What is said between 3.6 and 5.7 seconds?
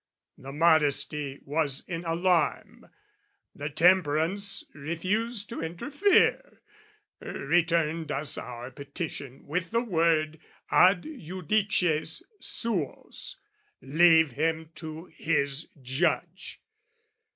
temperance refused to